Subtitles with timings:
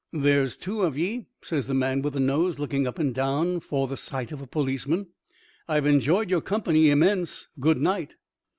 [0.11, 3.87] "There's two of ye," says the man with the nose, looking up and down for
[3.87, 5.05] the sight of a policeman.
[5.67, 7.49] "I've enjoyed your company immense.
[7.59, 8.15] Good night."